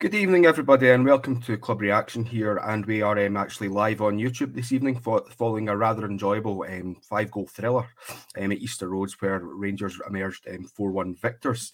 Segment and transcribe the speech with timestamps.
[0.00, 2.56] Good evening, everybody, and welcome to Club Reaction here.
[2.56, 6.64] And we are um, actually live on YouTube this evening for, following a rather enjoyable
[6.66, 7.86] um, five goal thriller
[8.38, 11.70] um, at Easter Roads, where Rangers emerged um, 4 um, 1 victors.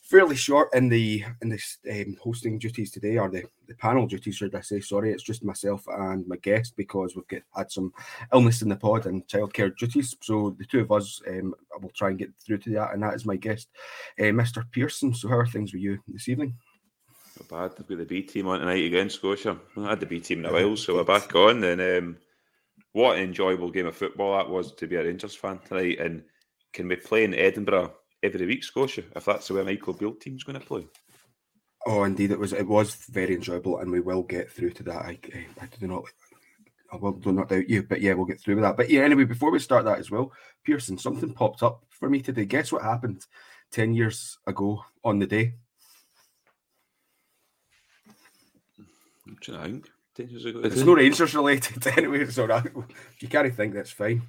[0.00, 4.36] Fairly short in the in this um, hosting duties today, or the, the panel duties,
[4.36, 4.78] should I say?
[4.78, 7.92] Sorry, it's just myself and my guest because we've got, had some
[8.32, 10.14] illness in the pod and childcare duties.
[10.22, 11.52] So the two of us um,
[11.82, 13.70] will try and get through to that, and that is my guest,
[14.20, 14.62] uh, Mr.
[14.70, 15.12] Pearson.
[15.12, 16.54] So how are things with you this evening?
[17.38, 17.76] Not bad.
[17.76, 19.58] They've got the B team on tonight against Scotia.
[19.76, 21.62] I had the B team in a while, so we're back on.
[21.64, 22.16] And um,
[22.92, 25.98] what an enjoyable game of football that was to be a Rangers fan tonight.
[26.00, 26.22] And
[26.72, 30.44] can we play in Edinburgh every week, Scotia, if that's the way Michael Beale team's
[30.44, 30.86] going to play?
[31.86, 32.52] Oh, indeed, it was.
[32.52, 35.02] It was very enjoyable, and we will get through to that.
[35.02, 35.18] I,
[35.60, 36.04] I do not.
[36.92, 38.76] I will do not doubt you, but yeah, we'll get through with that.
[38.76, 40.32] But yeah, anyway, before we start that as well,
[40.64, 42.44] Pearson, something popped up for me today.
[42.44, 43.24] Guess what happened
[43.70, 45.54] ten years ago on the day?
[49.52, 49.90] I think.
[50.18, 54.26] It's no Rangers related anyway, so that, if you can't think, that's fine.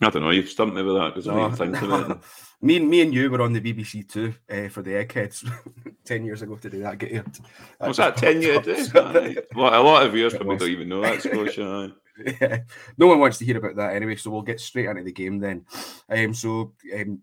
[0.00, 0.30] I don't know.
[0.30, 1.94] You've stumped me with that because no, I didn't think no.
[1.96, 2.18] of it.
[2.62, 5.44] Me and me and you were on the BBC too uh, for the Eggheads
[6.06, 6.96] ten years ago to do that.
[6.96, 7.38] Get aired.
[7.80, 8.66] Was that ten years?
[9.54, 11.92] well, a lot of viewers probably don't even know that Scotia.
[12.40, 12.60] yeah,
[12.96, 14.16] no one wants to hear about that anyway.
[14.16, 15.66] So we'll get straight into the game then.
[16.08, 17.20] Um, so um,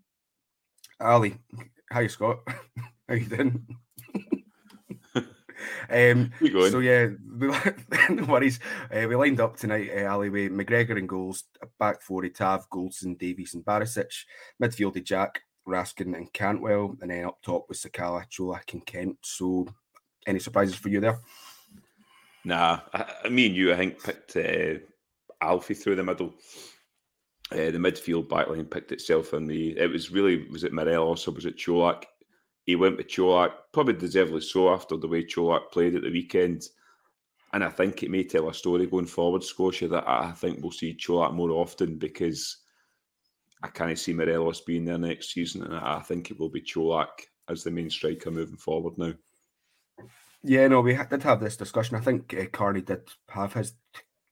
[1.00, 1.36] Ali,
[1.90, 2.38] hi Scott,
[3.08, 3.66] how you doing?
[5.90, 7.08] Um, so yeah,
[8.10, 8.60] no worries.
[8.94, 11.44] Uh, we lined up tonight, uh, alleyway McGregor and goals,
[11.78, 14.12] back four, Tav, Goldson, Davies, and Barisic,
[14.62, 19.18] midfield Jack, Raskin, and Cantwell, and then up top with Sakala, Colak, and Kent.
[19.22, 19.66] So,
[20.26, 21.18] any surprises for you there?
[22.44, 24.80] Nah, I, me and you, I think picked uh,
[25.40, 26.34] Alfie through the middle.
[27.52, 29.68] Uh, the midfield backline picked itself on me.
[29.76, 32.04] It was really was it Morelos or was it Colak?
[32.64, 36.68] He went with Colak, probably deservedly so after the way Colak played at the weekend.
[37.52, 40.72] And I think it may tell a story going forward, Scotia, that I think we'll
[40.72, 42.58] see Colak more often because
[43.62, 45.62] I can't see Morelos being there next season.
[45.62, 49.12] And I think it will be Colak as the main striker moving forward now.
[50.42, 51.96] Yeah, no, we did have this discussion.
[51.96, 53.74] I think uh, Carney did have his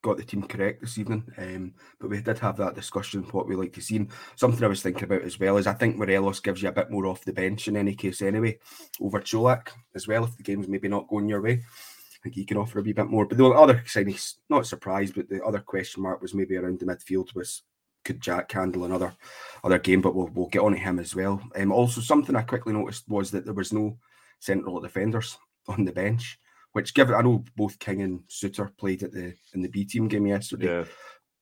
[0.03, 1.25] got the team correct this evening.
[1.39, 3.97] Um, but we did have that discussion what we like to see.
[3.97, 6.73] And something I was thinking about as well is I think Morelos gives you a
[6.73, 8.59] bit more off the bench in any case anyway,
[9.01, 10.25] over Colak as well.
[10.25, 12.93] If the game's maybe not going your way, I think he can offer a wee
[12.93, 13.27] bit more.
[13.27, 16.87] But the other he's not surprised, but the other question mark was maybe around the
[16.87, 17.63] midfield was
[18.05, 19.15] could Jack handle another
[19.63, 21.41] other game, but we'll, we'll get on to him as well.
[21.57, 23.97] Um, also, something I quickly noticed was that there was no
[24.41, 25.39] central defenders
[25.69, 26.41] on the bench
[26.73, 30.09] which given I know both King and Souttar played at the in the B team
[30.09, 30.85] game yesterday, yeah.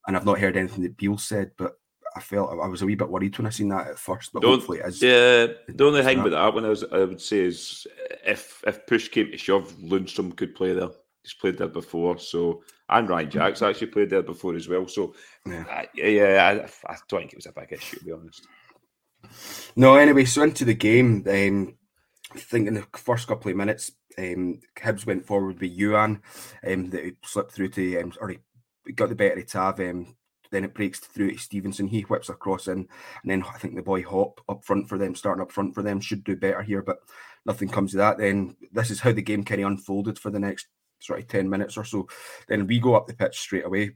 [0.07, 1.73] and I've not heard anything that Beale said, but
[2.15, 4.31] I felt I was a wee bit worried when I seen that at first.
[4.33, 5.01] But don't, hopefully it is.
[5.01, 7.87] Yeah, the only thing with that one is I would say is
[8.25, 10.89] if if push came to shove, Lundstram could play there.
[11.23, 14.87] He's played there before, so and Ryan Jacks actually played there before as well.
[14.87, 15.13] So
[15.45, 15.63] Yeah.
[15.69, 18.47] uh, yeah, I, I don't think it was a big issue to be honest.
[19.75, 21.75] No, anyway, so into the game, um,
[22.33, 26.21] I think in the first couple of minutes, um, Hibs went forward with Youan,
[26.67, 30.15] um, that slipped through to, um, or he got the better of Tav, um,
[30.51, 31.87] then it breaks through to Stevenson.
[31.87, 32.87] He whips across in, and
[33.25, 35.99] then I think the boy Hoppe up front for them, starting up front for them,
[35.99, 36.99] should do better here, but
[37.45, 38.17] nothing comes of that.
[38.17, 40.67] Then this is how the game kind of unfolded for the next
[40.99, 42.07] sort of 10 minutes or so.
[42.47, 43.91] Then we go up the pitch straight away.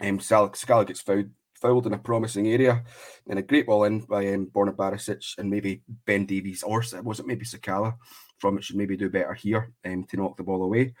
[0.00, 1.30] Um, Sal- Sakala gets fouled,
[1.62, 2.84] fouled in a promising area.
[3.28, 7.20] and a great ball in by um, Borna Barisic and maybe Ben Davies, or was
[7.20, 7.94] it maybe Sakala
[8.42, 10.92] from it should maybe do better here um, to knock the ball away.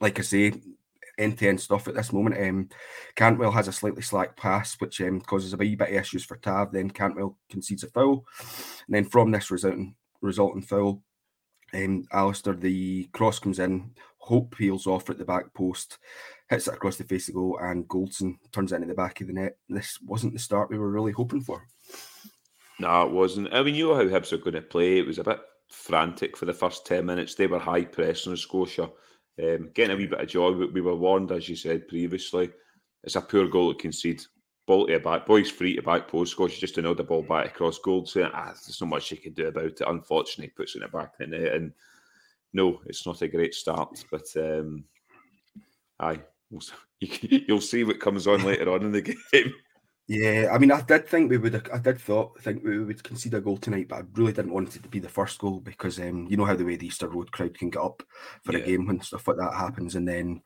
[0.00, 0.52] Like I say,
[1.16, 2.36] end to end stuff at this moment.
[2.36, 2.68] Um,
[3.14, 6.36] Cantwell has a slightly slack pass, which um, causes a wee bit of issues for
[6.36, 6.72] Tav.
[6.72, 8.26] Then Cantwell concedes a foul.
[8.86, 11.02] And then from this resulting, resulting foul,
[11.72, 13.92] um, Alistair, the cross comes in,
[14.26, 15.98] Hoppe peels off at the back post,
[16.48, 19.28] hits it across the face of goal, and Goldson turns it into the back of
[19.28, 19.56] the net.
[19.68, 21.66] This wasn't the start we were really hoping for.
[22.80, 23.52] No, it wasn't.
[23.52, 24.98] I mean, you know how Hibs are going to play.
[24.98, 27.34] It was a bit frantic for the first 10 minutes.
[27.34, 28.90] They were high pressing Scotia,
[29.42, 30.52] um, getting a wee bit of joy.
[30.52, 32.50] We, we were warned, as you said previously.
[33.02, 34.22] It's a poor goal to concede.
[34.66, 36.32] Ball to back, boys free to back post.
[36.32, 38.04] Scotia just the ball back across goal.
[38.04, 39.80] So ah, there's not much you can do about it.
[39.86, 41.54] Unfortunately, puts it in the back of the net.
[41.54, 41.72] And
[42.52, 44.04] no, it's not a great start.
[44.10, 44.84] But um,
[46.00, 46.62] aye, we'll,
[47.00, 49.02] you, can- you'll see what comes on later on in the
[49.32, 49.52] game.
[50.10, 51.68] Yeah, I mean, I did think we would.
[51.70, 54.74] I did thought think we would concede a goal tonight, but I really didn't want
[54.74, 57.08] it to be the first goal because um, you know how the way the Easter
[57.08, 58.02] Road crowd can get up
[58.42, 58.60] for Yeah.
[58.60, 60.40] a game when stuff like that happens, and then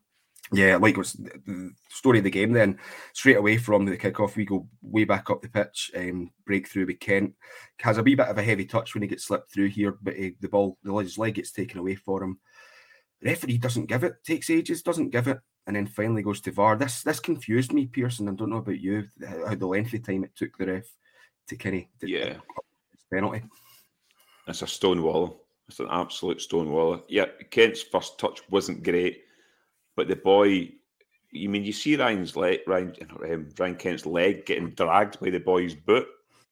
[0.52, 2.52] yeah, like what's the story of the game.
[2.52, 2.78] Then
[3.12, 7.00] straight away from the kickoff, we go way back up the pitch, um, breakthrough with
[7.00, 7.34] Kent
[7.82, 10.14] has a wee bit of a heavy touch when he gets slipped through here, but
[10.14, 12.38] uh, the ball, the his leg gets taken away for him.
[13.24, 16.76] Referee doesn't give it, takes ages, doesn't give it, and then finally goes to VAR.
[16.76, 18.28] This this confused me, Pearson.
[18.28, 19.04] I don't know about you,
[19.46, 20.84] how the lengthy time it took the ref
[21.48, 22.36] to kind of Yeah.
[23.12, 23.42] penalty.
[24.48, 25.46] It's a stone wall.
[25.68, 27.04] It's an absolute stone wall.
[27.08, 29.24] Yeah, Kent's first touch wasn't great,
[29.96, 30.70] but the boy,
[31.30, 32.94] you mean you see Ryan's leg, Ryan,
[33.30, 36.06] um, Ryan Kent's leg getting dragged by the boy's boot.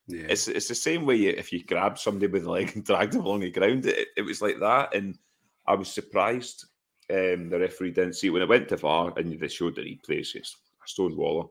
[0.07, 3.11] Yeah, It's it's the same way if you grab somebody with the leg and drag
[3.13, 3.87] them along the ground.
[3.87, 5.19] It, it was like that, and
[5.67, 6.67] I was surprised
[7.11, 9.83] um, the referee didn't see it when it went to VAR and they showed the
[9.83, 10.35] replays.
[10.35, 11.47] It's a stone waller.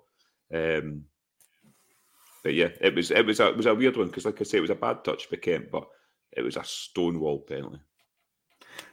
[0.54, 1.06] Um,
[2.44, 4.44] but yeah, it was it was a it was a weird one because, like I
[4.44, 5.88] say, it was a bad touch by Kent, but
[6.32, 7.80] it was a stonewall penalty.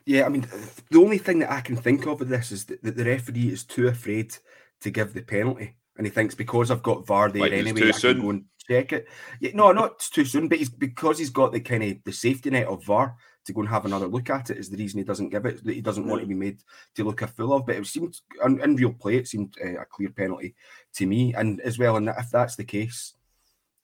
[0.05, 0.25] Yeah.
[0.25, 0.47] I mean,
[0.91, 3.65] the only thing that I can think of with this is that, the referee is
[3.65, 4.37] too afraid
[4.81, 7.91] to give the penalty, and he thinks because I've got VAR there Like, anyway, I
[7.93, 8.17] soon?
[8.17, 9.07] can go and check it.
[9.41, 12.51] Yeah, no, not too soon, but he's because he's got the kind of the safety
[12.51, 13.17] net of VAR
[13.47, 15.65] to go and have another look at it is the reason he doesn't give it.
[15.65, 16.59] That he doesn't want to be made
[16.97, 17.67] to look a fool of.
[17.67, 20.55] But it seemed in, in real play, it seemed uh, a clear penalty
[20.95, 21.97] to me, and as well.
[21.97, 23.15] And if that's the case,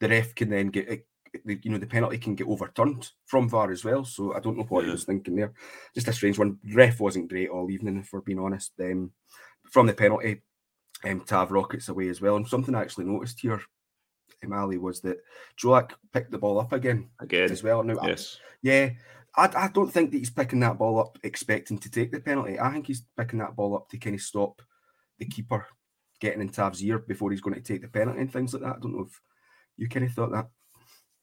[0.00, 1.06] the ref can then get it.
[1.44, 4.04] The- You know, the penalty can get overturned from VAR as well.
[4.04, 5.52] So I don't know what he was thinking there.
[5.94, 6.58] Just a strange one.
[6.74, 8.72] Ref wasn't great all evening, if we're being honest.
[8.80, 9.12] Um,
[9.70, 10.42] from the penalty,
[11.04, 12.36] um, Tav rockets away as well.
[12.36, 13.60] And something I actually noticed here,
[14.44, 15.18] um, Ali, was that
[15.60, 17.82] Colak picked the ball up again Again, as well.
[17.82, 18.90] Now, I- yes, yeah,
[19.34, 22.60] I, I don't think that he's picking that ball up expecting to take the penalty.
[22.60, 24.60] I think he's picking that ball up to kind of stop
[25.18, 25.66] the keeper
[26.20, 28.76] getting in Tav's ear before he's going to take the penalty and things like that.
[28.76, 29.20] I don't know if
[29.78, 30.48] you kind of thought that.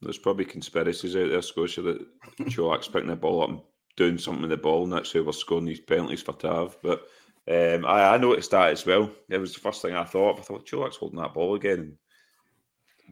[0.02, 2.06] There's probably conspiracies out there, Scotia, that
[2.56, 3.62] Colak's picking the ball up and
[3.98, 6.78] doing something with the ball, and that's why we're scoring these penalties for Tav.
[6.82, 7.02] But
[7.50, 9.12] um, I, I noticed that as well.
[9.30, 10.40] It was the first thing I thought.
[10.40, 11.98] I thought Colak's holding that ball again.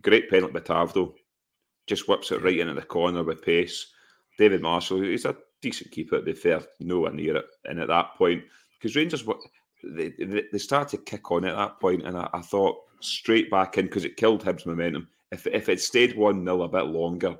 [0.02, 1.16] Great penalty by Tav though.
[1.88, 3.88] Just whips it right into the corner with pace.
[4.38, 6.18] David Marshall, he's a decent keeper.
[6.18, 7.46] To be fair, nowhere near it.
[7.66, 8.44] And at that point,
[8.78, 9.38] because Rangers were
[9.84, 13.50] they, they, they started to kick on at that point, and I, I thought straight
[13.50, 15.08] back in because it killed Hibs' momentum.
[15.32, 17.38] If if it stayed one 0 a bit longer,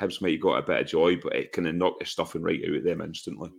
[0.00, 2.42] Hibs might have got a bit of joy, but it kind of knocked the stuffing
[2.42, 3.50] right out of them instantly.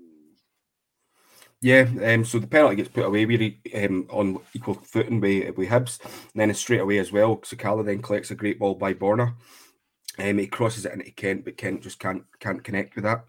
[1.61, 3.25] Yeah, um, so the penalty gets put away.
[3.25, 6.01] We're um, on equal footing with, with Hibs.
[6.03, 7.37] And then it's straight away as well.
[7.37, 9.35] Sakala then collects a great ball by Borna.
[10.19, 13.23] Um, he crosses it into Kent, but Kent just can't can't connect with that.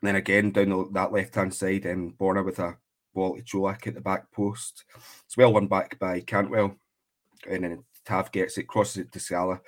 [0.00, 2.76] And then again down the, that left hand side, um, Borna with a
[3.12, 4.84] ball to Colak at the back post.
[5.26, 6.76] It's well won back by Cantwell.
[7.50, 9.60] And then Tav gets it, crosses it to Sakala,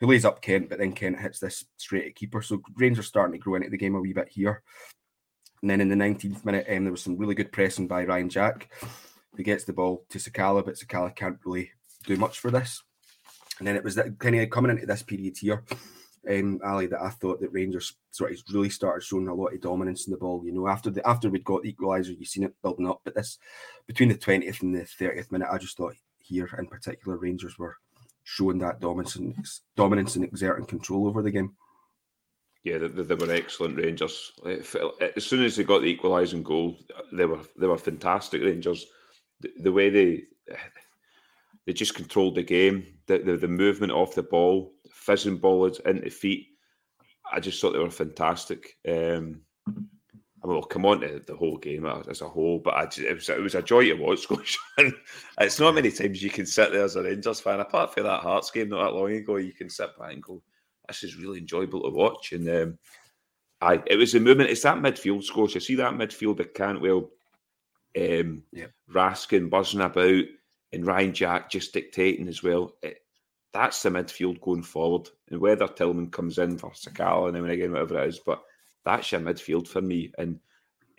[0.00, 2.42] who lays up Kent, but then Kent hits this straight at keeper.
[2.42, 4.62] So Rangers starting to grow into the game a wee bit here.
[5.60, 8.28] And then in the 19th minute, um, there was some really good pressing by Ryan
[8.28, 8.72] Jack,
[9.36, 11.70] who gets the ball to Sakala, but Sakala can't really
[12.06, 12.82] do much for this.
[13.58, 15.64] And then it was that kind of coming into this period here
[16.28, 19.60] um, Ali, that I thought that Rangers sort of really started showing a lot of
[19.60, 20.42] dominance in the ball.
[20.44, 23.00] You know, after the after we'd got the equaliser, you seen it building up.
[23.04, 23.38] But this
[23.86, 25.94] between the twentieth and the thirtieth minute, I just thought
[26.32, 27.76] here in particular, Rangers were
[28.24, 29.34] showing that dominance and
[29.76, 31.54] dominance and exerting control over the game.
[32.64, 34.32] Yeah, they, they were excellent Rangers.
[35.16, 36.78] As soon as they got the equalising goal,
[37.12, 38.86] they were they were fantastic Rangers.
[39.40, 40.22] The, the way they
[41.66, 46.10] they just controlled the game, the, the, the movement off the ball, fizzing ball into
[46.10, 46.48] feet.
[47.32, 48.76] I just thought they were fantastic.
[48.88, 49.42] Um,
[50.42, 53.00] I mean, we'll come on to the whole game as a whole, but I just,
[53.00, 54.20] it was it was a joy to watch.
[54.22, 54.58] Scotia.
[55.40, 58.20] it's not many times you can sit there as a Rangers fan, apart from that
[58.20, 59.36] Hearts game not that long ago.
[59.36, 60.42] You can sit back and go,
[60.88, 62.32] this is really enjoyable to watch.
[62.32, 62.78] And um,
[63.60, 64.50] I, it was a movement.
[64.50, 65.60] It's that midfield, Scotia.
[65.60, 67.10] See that midfield at Cantwell,
[67.96, 68.66] um, yeah.
[68.90, 70.24] Raskin buzzing about,
[70.72, 72.74] and Ryan Jack just dictating as well.
[72.82, 72.98] It,
[73.52, 75.08] that's the midfield going forward.
[75.30, 78.42] And whether Tillman comes in for Sakala and then again, whatever it is, but
[78.84, 80.12] that's your midfield for me.
[80.18, 80.38] And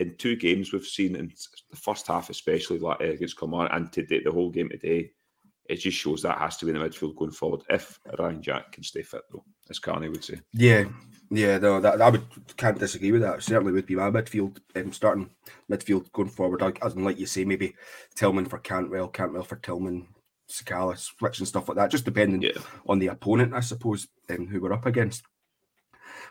[0.00, 1.32] in two games we've seen in
[1.70, 5.10] the first half, especially like against Command and today, the whole game today,
[5.66, 8.72] it just shows that has to be in the midfield going forward if Ryan Jack
[8.72, 10.40] can stay fit, though, as Carney would say.
[10.52, 10.84] Yeah,
[11.30, 12.24] yeah, no, that I would
[12.56, 13.42] can't disagree with that.
[13.42, 15.30] Certainly would be my midfield um, starting
[15.70, 16.60] midfield going forward.
[16.60, 17.74] Like, as like you say, maybe
[18.14, 20.06] Tillman for Cantwell, Cantwell for Tillman,
[20.50, 22.60] Sakala, switch and stuff like that, just depending yeah.
[22.86, 25.22] on the opponent, I suppose, um, who we're up against.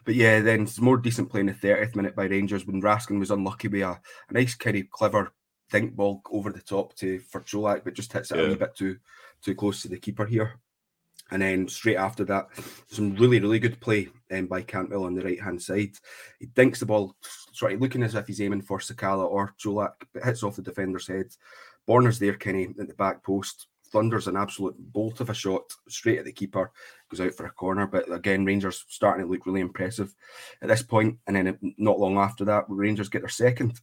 [0.05, 3.19] But yeah, then it's more decent play in the 30th minute by Rangers when Raskin
[3.19, 5.33] was unlucky with a, a nice kind of clever
[5.71, 8.43] dink ball over the top to for Colak, but just hits it yeah.
[8.43, 8.97] a wee bit too
[9.41, 10.59] too close to the keeper here.
[11.31, 12.47] And then straight after that,
[12.87, 15.93] some really, really good play um, by Cantwell on the right hand side.
[16.39, 17.15] He dinks the ball,
[17.53, 20.61] sort of looking as if he's aiming for Sakala or Colak, but hits off the
[20.61, 21.27] defender's head.
[21.87, 23.67] Borna's there, Kenny, at the back post.
[23.93, 26.71] Thunders an absolute bolt of a shot straight at the keeper,
[27.09, 27.85] goes out for a corner.
[27.85, 30.13] But again, Rangers starting to look really impressive
[30.61, 31.19] at this point.
[31.27, 33.79] And then not long after that, Rangers get their second.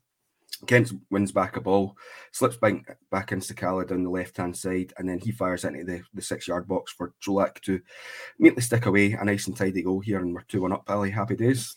[0.67, 1.97] Kent wins back a ball,
[2.33, 5.85] slips back, back into Sakala down the left hand side, and then he fires into
[5.85, 7.81] the, the six yard box for Colak to
[8.39, 10.19] neatly stick away a nice and tidy goal here.
[10.19, 11.11] And we're 2 1 up, Billy.
[11.11, 11.75] Happy days.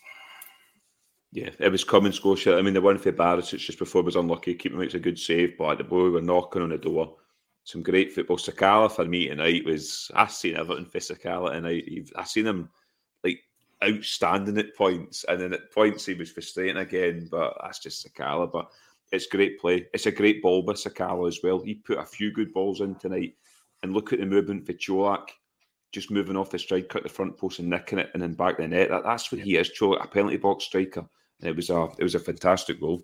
[1.32, 2.56] Yeah, it was coming, Scotia.
[2.56, 4.54] I mean, the one for Barisic just before was unlucky.
[4.54, 7.16] Keeper makes a good save, but the boy were knocking on the door.
[7.64, 8.36] Some great football.
[8.36, 12.10] Sakala for me tonight was I seen Everton for Sakala tonight.
[12.14, 12.68] I seen him
[13.24, 13.40] like
[13.82, 17.26] outstanding at points, and then at points he was frustrating again.
[17.30, 18.52] But that's just Sakala.
[18.52, 18.70] But
[19.12, 19.86] it's great play.
[19.94, 21.60] It's a great ball by Sakala as well.
[21.60, 23.34] He put a few good balls in tonight,
[23.82, 25.28] and look at the movement for Colak,
[25.90, 28.58] just moving off the striker cut the front post and nicking it, and then back
[28.58, 28.90] the net.
[28.90, 29.70] That, that's what he is.
[29.70, 31.06] Colak, a penalty box striker,
[31.40, 33.02] and it was a it was a fantastic goal.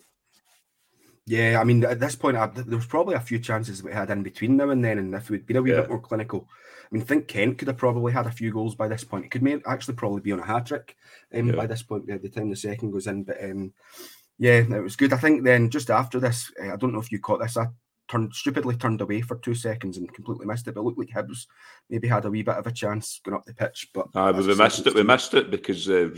[1.30, 4.10] Yeah, I mean, at this point, I, there was probably a few chances we had
[4.10, 5.82] in between now and then, and if we'd been a wee yeah.
[5.82, 8.88] bit more clinical, I mean, think Kent could have probably had a few goals by
[8.88, 9.26] this point.
[9.26, 10.96] It could may actually probably be on a hat trick
[11.32, 11.54] um, yeah.
[11.54, 13.22] by this point, by the time the second goes in.
[13.22, 13.72] But um,
[14.40, 15.12] yeah, it was good.
[15.12, 17.68] I think then just after this, uh, I don't know if you caught this, I
[18.08, 20.74] turned stupidly turned away for two seconds and completely missed it.
[20.74, 21.46] But it looked like Hibs
[21.88, 23.90] maybe had a wee bit of a chance going up the pitch.
[23.94, 24.96] But uh, we missed it.
[24.96, 26.08] We missed it because uh,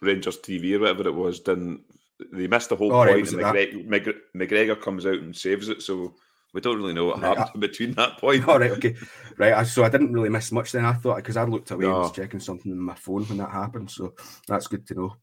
[0.00, 1.82] Rangers TV or whatever it was didn't
[2.32, 5.82] they missed the whole oh, point, and McGregor, McGregor, comes out and saves it.
[5.82, 6.14] So
[6.54, 8.48] we don't really know what right, happened I, between that point.
[8.48, 8.96] All right, okay,
[9.36, 9.66] right.
[9.66, 10.84] So I didn't really miss much then.
[10.84, 11.92] I thought because I looked away no.
[11.92, 13.90] and was checking something on my phone when that happened.
[13.90, 14.14] So
[14.48, 15.16] that's good to know.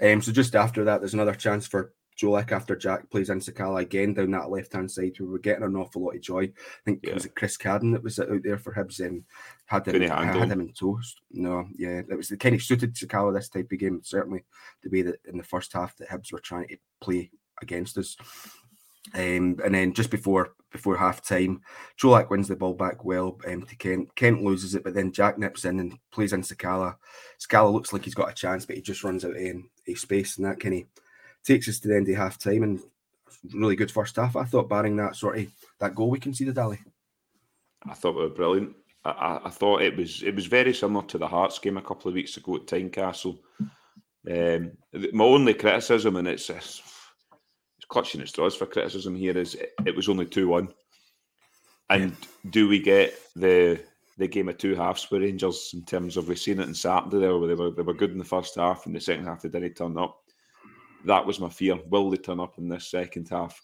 [0.00, 3.82] Um, so just after that, there's another chance for Colak after Jack plays in Sakala
[3.82, 6.42] again down that left hand side where we're getting an awful lot of joy.
[6.42, 6.50] I
[6.84, 7.10] think yeah.
[7.10, 9.24] it was it Chris Cadden that was out there for Hibs and
[9.66, 11.20] had him, had him in toast.
[11.30, 14.00] No, yeah, it was the kind of suited Sakala this type of game.
[14.02, 14.44] Certainly
[14.82, 17.30] the way that in the first half that Hibs were trying to play
[17.62, 18.16] against us.
[19.14, 21.62] Um, and then just before before half time,
[22.00, 24.14] Colak wins the ball back well um, to Kent.
[24.16, 26.96] Kent loses it, but then Jack nips in and plays in Sakala.
[27.40, 30.36] Sakala looks like he's got a chance, but he just runs out in a space,
[30.36, 30.82] and that kind of
[31.44, 32.80] takes us to the end of half time and
[33.52, 34.36] really good first half.
[34.36, 35.46] I thought, barring that sort of
[35.80, 36.78] that goal we conceded, Ali.
[37.88, 38.74] I thought we were brilliant.
[39.04, 42.08] I, I, thought it was it was very similar to the Hearts game a couple
[42.08, 43.38] of weeks ago at Tynecastle.
[44.28, 44.72] Um,
[45.12, 46.82] my only criticism, and it's, it's,
[47.88, 50.68] clutching its straws for criticism here, is it, it was only two one.
[51.88, 52.50] And yeah.
[52.50, 53.80] do we get the
[54.18, 57.20] the game of two halves for Rangers in terms of we've seen it in Saturday
[57.20, 59.42] there where they were they were good in the first half and the second half
[59.42, 60.18] they didn't turn up
[61.06, 61.78] that was my fear.
[61.88, 63.60] Will they turn up in this second half?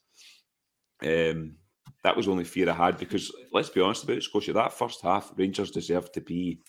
[1.02, 1.56] Um,
[2.02, 4.52] that was only fear I had because let's be honest about it, Scotia.
[4.52, 6.60] That first half, Rangers deserved to be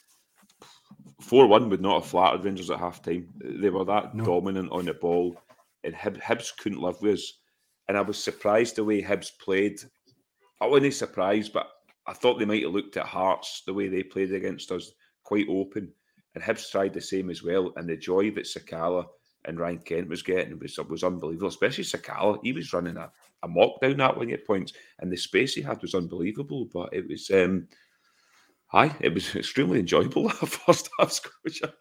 [1.22, 1.70] four one.
[1.70, 3.28] Would not have flattered Rangers at half time.
[3.44, 4.26] They were that no.
[4.26, 5.36] dominant on the ball,
[5.84, 7.34] and Hib- Hibs couldn't live with us.
[7.88, 9.80] And I was surprised the way Hibs played.
[10.62, 11.70] I wasn't surprised, but
[12.08, 14.92] I thought they might have looked at Hearts the way they played against us,
[15.24, 15.92] quite open.
[16.34, 17.72] and Hibs tried the same as well.
[17.76, 19.06] And the joy that Sakala
[19.48, 22.40] and Ryan Kent was getting was was unbelievable, especially Sakala.
[22.44, 23.12] He was running a,
[23.44, 26.70] a mock down that wing at points, and the space he had was unbelievable.
[26.74, 27.68] But it was, um,
[28.68, 31.12] hi, it was extremely enjoyable that first half.
[31.12, 31.74] Scotia.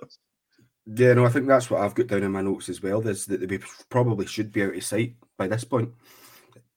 [0.87, 3.06] Yeah, no, I think that's what I've got down in my notes as well.
[3.09, 5.92] Is that we probably should be out of sight by this point.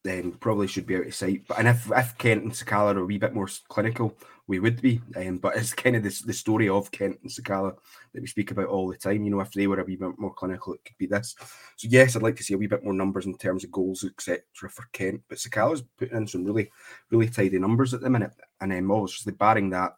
[0.02, 1.42] Then probably should be out of sight.
[1.46, 4.16] But and if if Kent and Sakala are a wee bit more clinical,
[4.48, 5.00] we would be.
[5.14, 7.76] Um, but it's kind of this the story of Kent and Sakala
[8.12, 9.22] that we speak about all the time.
[9.22, 11.36] You know, if they were a wee bit more clinical, it could be this.
[11.76, 14.04] So yes, I'd like to see a wee bit more numbers in terms of goals,
[14.04, 14.42] etc.
[14.70, 15.22] for Kent.
[15.28, 16.70] But Sakala's putting in some really,
[17.10, 18.32] really tidy numbers at the minute.
[18.60, 19.94] And then um, obviously barring that,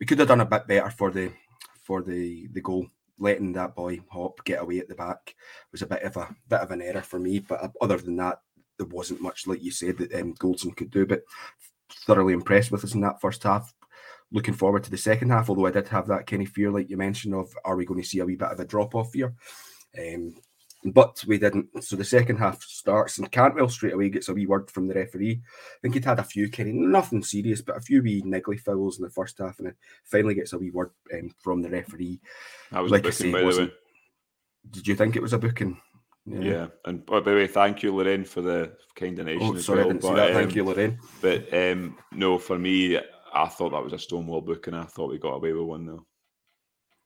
[0.00, 1.30] we could have done a bit better for the
[1.84, 5.36] for the the goal letting that boy Hoppe get away at the back
[5.70, 7.40] was a bit of a bit of an error for me.
[7.40, 8.40] But uh, other than that,
[8.78, 11.04] there wasn't much, like you said, that um, Goldson could do.
[11.04, 11.22] But
[12.06, 13.72] thoroughly impressed with us in that first half.
[14.32, 16.88] Looking forward to the second half, although I did have that kind of fear, like
[16.88, 19.12] you mentioned, of are we going to see a wee bit of a drop off
[19.12, 19.34] here?
[19.98, 20.34] Um,
[20.84, 21.84] but we didn't.
[21.84, 24.94] So the second half starts, and Cantwell straight away gets a wee word from the
[24.94, 25.40] referee.
[25.44, 28.58] I think he'd had a few kind of nothing serious, but a few wee niggly
[28.58, 31.70] fouls in the first half, and then finally gets a wee word um, from the
[31.70, 32.20] referee.
[32.72, 33.72] That was like booking, say, by the way.
[34.70, 35.80] Did you think it was a booking?
[36.24, 36.40] Yeah.
[36.40, 36.66] yeah.
[36.84, 39.42] and by the way, thank you, Lorraine, for the kind donation.
[39.42, 39.86] Oh, sorry, well.
[39.86, 40.28] I didn't but, see that.
[40.30, 40.98] Um, thank you, Lorraine.
[41.20, 42.98] But um, no, for me,
[43.32, 45.86] I thought that was a Stonewall book, and I thought we got away with one
[45.86, 46.06] though.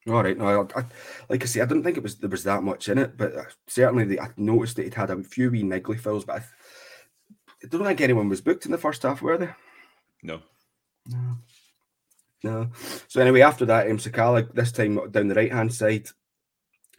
[0.08, 0.84] All right, no, I, I,
[1.28, 3.34] like I say, I didn't think it was there was that much in it, but
[3.34, 6.44] uh, certainly the, I noticed that it had a few wee niggly fouls, but I,
[7.64, 9.50] I, don't think anyone was booked in the first half, were they?
[10.22, 10.42] No.
[11.08, 11.36] No.
[12.44, 12.70] No.
[13.08, 16.08] So anyway, after that, um, Sakala this time down the right hand side,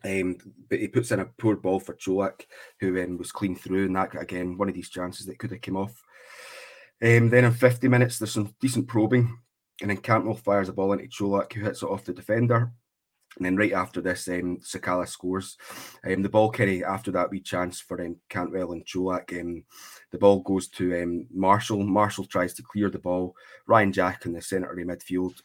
[0.04, 0.38] um,
[0.70, 2.46] but he puts in a poor ball for Colak,
[2.82, 5.62] who um, was clean through, and that again one of these chances that could have
[5.62, 6.04] come off.
[7.04, 9.38] Um, then in 50 minutes, there's some decent probing,
[9.82, 12.72] and then Cantwell fires a ball into Colak, who hits it off the defender.
[13.38, 15.58] And then right after this, um, Sakala scores.
[16.04, 19.40] Um, the ball of after that wee chance for um, Cantwell and Colak.
[19.40, 19.64] Um,
[20.12, 21.84] the ball goes to um, Marshall.
[21.84, 23.36] Marshall tries to clear the ball.
[23.68, 25.40] Ryan Jack in the centre of the midfield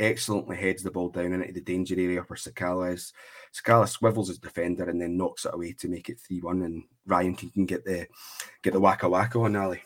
[0.00, 3.12] excellently heads the ball down into the danger area where Sakala is.
[3.54, 6.62] Sakala swivels his defender and then knocks it away to make it 3 1.
[6.62, 8.08] And Ryan can, can get the
[8.62, 9.82] get the waka waka on Ali.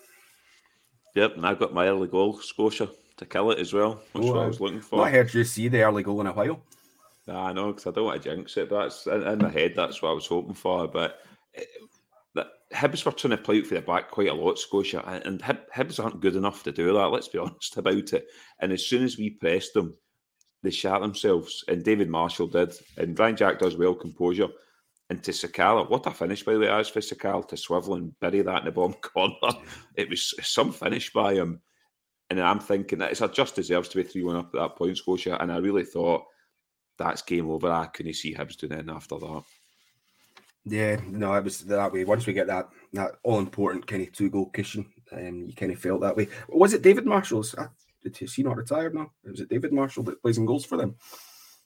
[1.15, 4.03] Yep, and I've got my early goal, Scotia, to kill it as well.
[4.13, 5.05] That's oh, what I was looking for.
[5.05, 6.61] I heard you see the early goal in a while.
[7.27, 9.51] Nah, I know, because I don't want to jinx it, but that's in, in, my
[9.51, 10.89] head, that's what I was hoping for.
[10.89, 11.21] But
[11.55, 11.69] eh, it,
[12.35, 15.41] that Hibs were trying to play out for the back quite a lot, Scotia, and
[15.41, 17.07] Hib, Hibs aren't good enough to do that.
[17.07, 18.27] Let's be honest about it.
[18.59, 19.97] And as soon as we pressed them,
[20.63, 24.49] they shot themselves, and David Marshall did, and Ryan Jack does well composure.
[25.11, 28.19] And to Sakala, what a finish by the way, as for Sakala to swivel and
[28.21, 29.59] bury that in the bottom corner.
[29.97, 31.61] It was some finish by him.
[32.31, 34.97] And I'm thinking that it's just deserves to be 3 1 up at that point,
[34.97, 35.37] Scotia.
[35.41, 36.25] And I really thought
[36.99, 37.71] that's game over.
[37.71, 39.43] I couldn't see Hibs doing after that.
[40.65, 42.05] Yeah, no, it was that way.
[42.05, 45.73] Once we get that that all important kind of two goal cushion, um, you kind
[45.73, 46.29] of felt that way.
[46.49, 47.55] Was it David Marshall's?
[47.55, 47.69] Uh,
[48.03, 49.11] is he not retired now?
[49.25, 50.97] Was it David Marshall that plays in goals for them?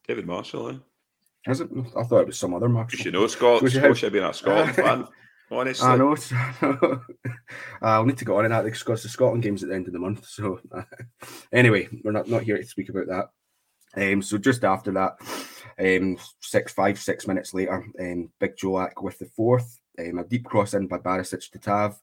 [0.07, 0.77] David Marshall, eh?
[1.47, 1.69] Is it?
[1.97, 3.05] I thought it was some other match.
[3.05, 3.69] You know, Scott.
[3.69, 5.07] Scotia being a Scotland fan.
[5.51, 6.15] Honestly, I know.
[7.83, 9.95] I'll need to go on in that because the Scotland game's at the end of
[9.95, 10.27] the month.
[10.27, 10.61] So,
[11.53, 13.31] anyway, we're not not here to speak about that.
[13.97, 15.17] Um, so just after that,
[15.79, 20.45] um, six, five, six minutes later, um, Big Colak with the fourth, um, a deep
[20.45, 21.99] cross in by Barisic to Tav.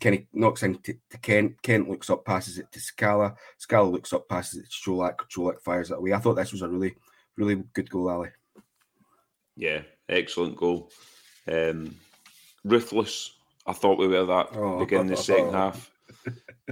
[0.00, 1.62] Kenny knocks in to, to, Kent.
[1.62, 3.36] Kent looks up, passes it to Sakala.
[3.58, 5.16] Sakala looks up, passes it to Colak.
[5.32, 6.12] Colak fires it away.
[6.12, 6.94] I thought this was a really,
[7.36, 8.28] really good goal, Ali.
[9.56, 10.90] Yeah, excellent goal.
[11.50, 11.96] Um,
[12.64, 13.32] ruthless.
[13.66, 15.90] I thought we were that oh, beginning the second half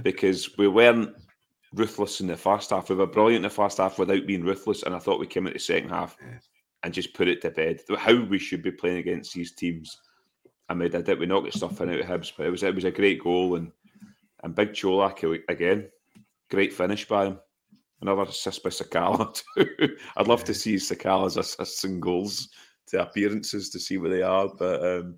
[0.03, 1.13] because we weren't
[1.73, 2.89] ruthless in the first half.
[2.89, 5.47] We were brilliant in the first half without being ruthless, and I thought we came
[5.47, 6.15] in the second half
[6.83, 7.81] and just put it to bed.
[7.97, 9.97] How we should be playing against these teams.
[10.69, 12.75] I mean, I did we get stuff in out of Hibs, but it was it
[12.75, 13.71] was a great goal and
[14.43, 15.89] and big Colak again,
[16.49, 17.39] great finish by him.
[18.01, 19.97] Another assist by Sakala too.
[20.17, 22.49] I'd love to see Sakala's assists and goals
[22.87, 25.15] to appearances to see where they are, but um,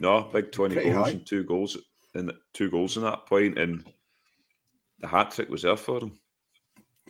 [0.00, 1.12] no, big twenty Pretty goals high.
[1.12, 1.76] and two goals
[2.14, 3.84] and two goals in that point and
[5.00, 6.18] the hat trick was there for him.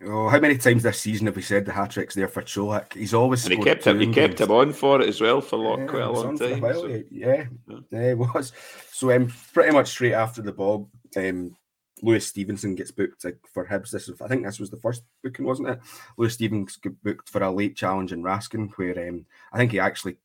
[0.02, 2.94] Oh, how many times this season have we said the hat trick's there for Colak?
[2.94, 4.00] He's always and he kept him.
[4.00, 6.64] He kept him on for it as well for long, yeah, quite a long time.
[6.64, 6.86] A so.
[6.86, 7.44] yeah, yeah,
[7.90, 8.52] yeah, it was.
[8.92, 11.54] So, um, pretty much straight after the ball, um,
[12.02, 13.90] Lewis Stevenson gets booked like, for Hibs.
[13.90, 15.80] This, I think, this was the first booking, wasn't it?
[16.16, 19.80] Lewis Stevens got booked for a late challenge in Raskin, where um, I think he
[19.80, 20.16] actually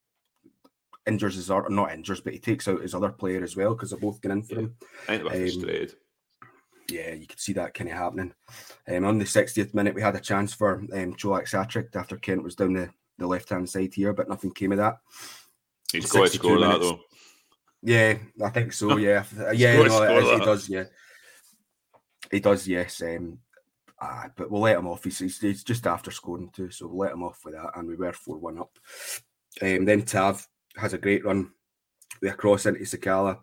[1.08, 3.92] injures his or not injures, but he takes out his other player as well because
[3.92, 4.76] they're both getting in for him.
[5.08, 5.88] I think um,
[6.90, 8.34] yeah, you could see that kind of happening.
[8.88, 12.44] Um, on the 60th minute, we had a chance for um, Colak Satrick after Kent
[12.44, 14.98] was down the, the left hand side here, but nothing came of that.
[15.92, 17.00] He's got to 62 score that though.
[17.82, 18.98] Yeah, I think so.
[18.98, 20.70] Yeah, yeah, no, score he does.
[20.70, 20.86] Yeah,
[22.36, 22.68] he does.
[22.68, 23.40] Yes, um,
[24.02, 25.04] ah, but we'll let him off.
[25.04, 27.72] He's, he's, he's just after scoring too, so we'll let him off with that.
[27.76, 28.78] And we were four one up.
[29.62, 31.52] Um, then Tav has a great run
[32.22, 33.40] with a cross into Sakala,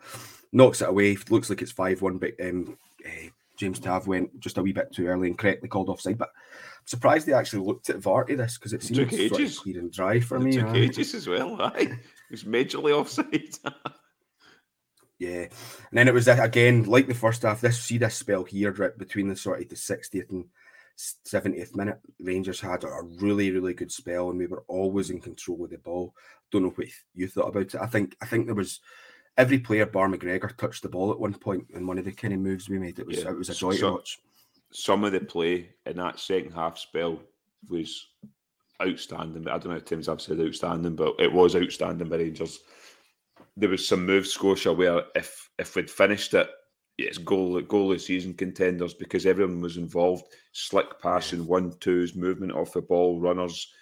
[0.52, 1.16] knocks it away.
[1.30, 4.92] Looks like it's five one, but um, eh, James Tav went just a wee bit
[4.92, 6.18] too early and correctly called offside.
[6.18, 9.32] But I'm surprised they actually looked at VAR to this because it seemed took sort
[9.32, 9.58] of ages.
[9.58, 10.52] clear and dry for It me.
[10.56, 11.60] took ages as well.
[11.62, 11.98] Aye.
[12.30, 13.54] He's majorly offside.
[15.22, 17.60] Yeah, and then it was again, like the first half.
[17.60, 20.46] This see this spell here, right between the sort of the sixtieth and
[20.96, 22.00] seventieth minute.
[22.18, 25.78] Rangers had a really, really good spell, and we were always in control of the
[25.78, 26.12] ball.
[26.50, 27.76] Don't know what you thought about it.
[27.76, 28.80] I think, I think there was
[29.38, 32.34] every player, bar McGregor, touched the ball at one point in one of the kind
[32.34, 32.98] of moves we made.
[32.98, 34.18] It was, Yeah, it was a joy to watch.
[34.72, 37.20] Some of the play in that second half spell
[37.68, 38.08] was
[38.82, 39.46] outstanding.
[39.46, 42.58] I don't know how times I've said outstanding, but it was outstanding by Rangers.
[43.56, 46.48] There was some moves Scotia where if if we'd finished it,
[46.98, 50.24] it's goal goal of season contenders because everyone was involved.
[50.52, 53.72] Slick passing, one twos, movement off the ball, runners.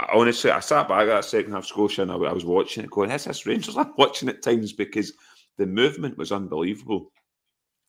[0.00, 2.84] I, honestly, I sat back at that second half Scotia and I, I was watching
[2.84, 5.12] it, going, "Is this Rangers?" I'm watching at times because
[5.56, 7.12] the movement was unbelievable,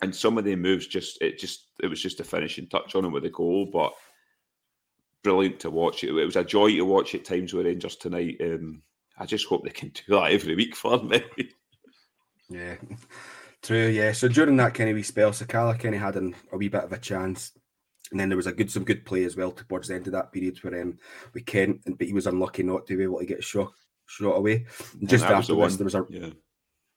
[0.01, 3.05] and some of the moves just it just it was just a finishing touch on
[3.05, 3.93] it with a goal, but
[5.23, 6.03] brilliant to watch.
[6.03, 8.37] It, it was a joy to watch at times with Rangers tonight.
[8.41, 8.81] Um,
[9.21, 11.23] I just hope they can do that every week for me.
[12.49, 12.75] Yeah,
[13.61, 13.87] true.
[13.87, 14.13] Yeah.
[14.13, 16.83] So during that kind of wee spell, Sakala kind of had an, a wee bit
[16.83, 17.51] of a chance,
[18.09, 20.13] and then there was a good some good play as well towards the end of
[20.13, 20.97] that period where um
[21.35, 23.71] we Kent, but he was unlucky not to be able to get shot
[24.07, 24.65] shot away.
[24.99, 26.29] And just was after this, there was a Yeah,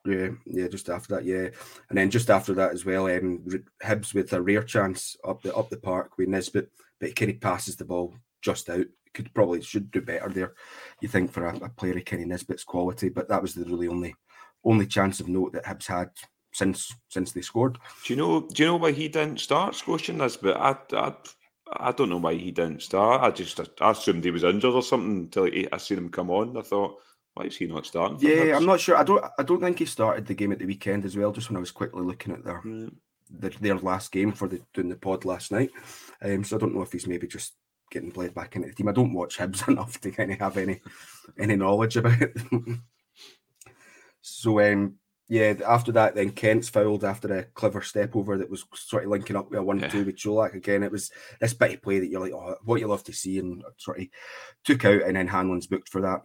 [0.07, 1.51] yeah, yeah, just after that, yeah,
[1.91, 3.45] and then just after that as well, um,
[3.85, 7.33] Hibs with a rare chance up the up the park with Nisbet, but he kind
[7.33, 8.87] of passes the ball just out.
[9.15, 10.55] Could probably should do better there,
[11.01, 13.09] you think, for a, a player of Kenny Nisbet's quality.
[13.09, 14.15] But that was the really only
[14.65, 16.11] only chance of note that Hibs had
[16.53, 17.79] since since they scored.
[18.05, 18.41] do you know?
[18.41, 20.37] Do you know why he didn't start Scotian this?
[20.37, 21.15] But I, I,
[21.77, 23.23] I don't know why he didn't start.
[23.23, 26.31] I just I assumed he was injured or something until he, I seen him come
[26.31, 26.57] on.
[26.57, 26.99] I thought,
[27.35, 28.19] why is he not starting?
[28.19, 28.57] for Yeah, Hibs?
[28.57, 28.97] I'm not sure.
[28.97, 29.25] I don't.
[29.39, 31.31] I don't think he started the game at the weekend as well.
[31.31, 32.89] Just when I was quickly looking at their Yeah.
[33.31, 35.71] their, their last game for the doing the pod last night.
[36.21, 37.55] Um, so I don't know if he's maybe just
[37.91, 38.89] getting played back into the team.
[38.89, 40.81] I don't watch Hibs enough to kind of have any
[41.39, 42.37] any knowledge about it.
[44.21, 44.95] so um,
[45.29, 49.11] yeah, after that, then Kent's fouled after a clever step over that was sort of
[49.11, 50.05] linking up with a one-two Yeah.
[50.05, 50.83] with Colak again.
[50.83, 53.39] It was this bit of play that you're like, oh, what you love to see,
[53.39, 54.07] and sort of
[54.65, 56.21] took out, and then Hanlon's booked for that.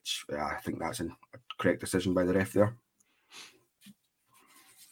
[0.00, 1.08] Which yeah, I think that's a
[1.58, 2.76] correct decision by the ref there.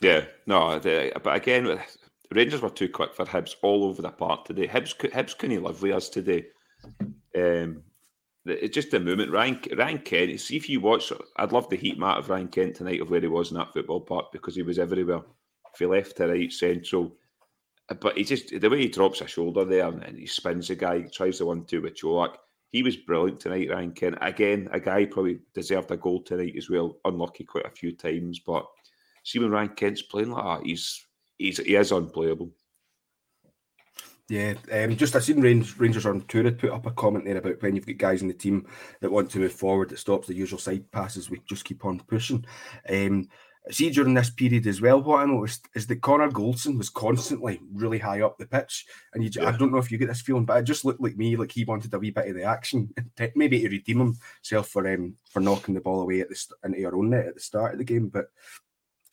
[0.00, 1.96] Yeah, no, the, but again, with-
[2.34, 4.66] Rangers were too quick for Hibs all over the park today.
[4.66, 6.46] Hibs, Hibs couldn't live with us today.
[7.36, 7.82] Um,
[8.44, 9.30] it's just the moment.
[9.30, 10.40] Ryan, Ryan Kent.
[10.40, 11.12] See if you watch.
[11.36, 13.72] I'd love the heat map of Ryan Kent tonight of where he was in that
[13.72, 15.22] football park because he was everywhere.
[15.72, 17.16] If he left to right, central,
[17.88, 20.76] Uh, but he just the way he drops a shoulder there and he spins the
[20.76, 22.36] guy, tries the one two with Colak.
[22.70, 24.18] He was brilliant tonight, Ryan Kent.
[24.20, 26.96] Again, a guy probably deserved a goal tonight as well.
[27.04, 28.66] Unlucky quite a few times, but
[29.24, 31.04] see when Ryan Kent's playing like that, he's
[31.38, 32.52] he's he is unplayable.
[34.28, 37.36] Yeah, um, just I seen Rangers, Rangers on tour had put up a comment there
[37.36, 38.66] about when you've got guys in the team
[39.00, 41.28] that want to move forward that stops the usual side passes.
[41.28, 42.44] We just keep on pushing.
[42.88, 43.28] Um,
[43.70, 47.60] see during this period as well, what I noticed is that Connor Goldson was constantly
[47.74, 49.56] really high up the pitch, and you, j- I Yeah.
[49.58, 51.64] don't know if you get this feeling, but it just looked like me like he
[51.64, 52.94] wanted a wee bit of the action,
[53.36, 56.96] maybe to redeem himself for um, for knocking the ball away at the into your
[56.96, 58.28] own net at the start of the game, but.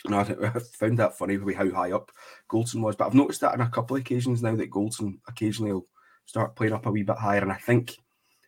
[0.08, 0.22] No, I
[0.56, 2.12] I found that funny with how high up
[2.50, 5.74] Goldson was, but I've noticed that on a couple of occasions now that Goldson occasionally
[5.74, 5.86] will
[6.26, 7.98] start playing up a wee bit higher, and I think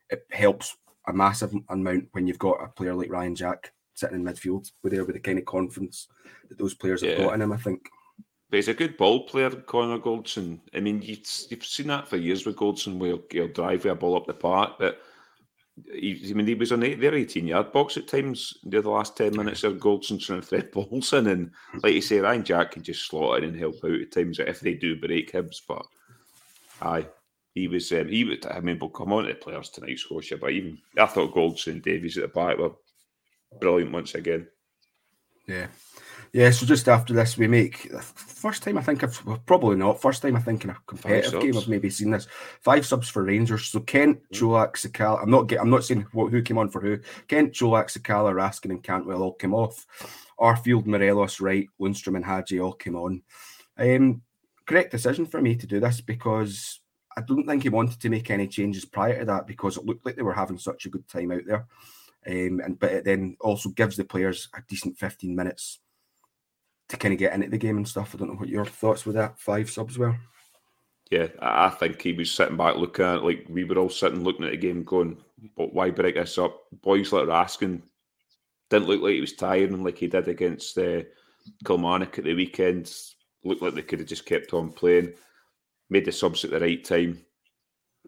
[0.10, 4.24] it helps a massive amount when you've got a player like Ryan Jack sitting in
[4.24, 6.08] midfield with there with the kind of confidence
[6.50, 7.26] that those players have Yeah.
[7.26, 7.52] got in him.
[7.52, 7.90] I think.
[8.50, 10.60] But he's a good ball player, Connor Goldson.
[10.76, 13.94] I mean, you've, you've seen that for years with Goldson, where he'll, he'll drive with
[13.94, 14.74] a ball up the park.
[14.78, 15.02] But
[15.92, 18.90] he, I mean, he was on eight, their 18 yard box at times near the
[18.90, 21.28] last 10 minutes of Goldson trying to thread balls in.
[21.28, 24.40] And like you say, Ryan Jack can just slot in and help out at times
[24.40, 25.62] if they do break Hibs.
[25.68, 25.86] But
[26.82, 27.08] aye,
[27.54, 30.38] he was, um, he would, I mean, we'll come on to the players tonight, Scotia,
[30.38, 32.72] but even I thought Goldson and Davies at the back were
[33.60, 34.48] brilliant once again.
[35.48, 35.68] Yeah.
[36.34, 40.02] Yeah, so just after this, we make first time I think I've well, probably not
[40.02, 41.58] first time I think in a competitive game.
[41.58, 42.28] I've maybe seen this
[42.62, 43.66] five subs for Rangers.
[43.66, 45.22] So Kent, Colak, Sakala.
[45.22, 47.00] I'm not get, I'm not saying what, who came on for who.
[47.28, 49.86] Kent, Colak, Sakala, Raskin, and Cantwell all came off.
[50.40, 53.22] Arfield, Morelos, Wright, Lundstram, and Hagi all came on.
[53.78, 54.22] Um,
[54.66, 56.80] correct decision for me to do this because
[57.18, 60.06] I don't think he wanted to make any changes prior to that because it looked
[60.06, 61.68] like they were having such a good time out there.
[62.26, 65.80] Um, and but it then also gives the players a decent 15 minutes
[66.92, 68.14] to kind of get into the game and stuff.
[68.14, 70.18] I don't know what your thoughts with that five subs were.
[71.10, 74.24] Yeah, I think he was sitting back looking at it like we were all sitting
[74.24, 75.18] looking at the game going,
[75.58, 76.62] but why break this up?
[76.82, 77.84] Boys that are asking
[78.70, 81.02] didn't look like he was tiring like he did against uh,
[81.66, 82.94] Kilmarnock at the weekend.
[83.44, 85.14] Looked like they could have just kept on playing.
[85.90, 87.20] Made the subs at the right time.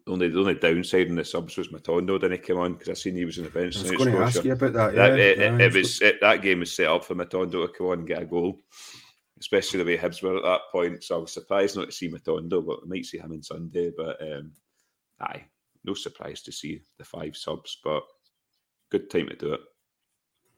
[0.05, 3.15] Only the only downside in the subs was Matondo didn't come on because I seen
[3.15, 3.77] he was in the bench.
[3.77, 4.93] I was going to ask you about that.
[4.93, 7.65] Yeah, That, it, yeah, it, it was it, that game was set up for Matondo
[7.65, 8.59] to come on and get a goal,
[9.39, 11.03] especially the way Hibs were at that point.
[11.03, 13.91] So I was surprised not to see Matondo, but I might see him on Sunday.
[13.95, 14.51] But um,
[15.21, 15.45] aye,
[15.85, 18.03] no surprise to see the five subs, but
[18.89, 19.61] good time to do it.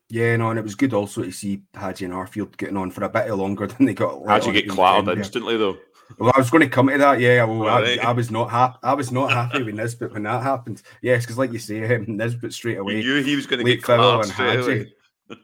[0.09, 3.03] Yeah, no, and it was good also to see Hagi and Arfield getting on for
[3.03, 4.21] a bit longer than they got.
[4.47, 5.77] you get at clattered instantly though?
[6.19, 7.19] Well, I was going to come to that.
[7.19, 8.77] Yeah, well, I, I was not happy.
[8.83, 10.81] I was not happy with Nisbet when that happened.
[11.01, 13.01] Yes, because like you say, um, Nisbet straight away.
[13.01, 14.31] You knew he was going to get and.
[14.31, 14.93] Hagi.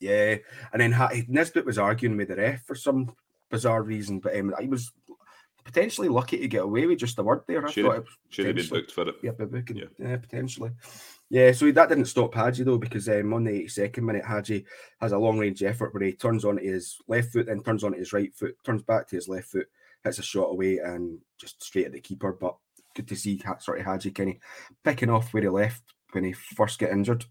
[0.00, 0.34] Yeah,
[0.72, 3.14] and then Ha- Nisbet was arguing with the ref for some
[3.50, 4.90] bizarre reason, but um, he was
[5.64, 7.64] potentially lucky to get away with just the word there.
[7.64, 9.14] I Should thought it was should have been booked for it.
[9.22, 9.76] yeah, booking.
[9.76, 9.84] Yeah.
[10.00, 10.16] Yeah.
[10.16, 10.72] potentially.
[11.30, 14.64] Yeah, so that didn't stop Hagi though, because um, on the 82nd minute, Hagi
[15.00, 17.92] has a long range effort where he turns on his left foot, then turns on
[17.92, 19.68] his right foot, turns back to his left foot,
[20.04, 22.32] hits a shot away, and just straight at the keeper.
[22.32, 22.56] But
[22.94, 24.36] good to see sort of Hagi kind of
[24.84, 27.24] picking off where he left when he first got injured.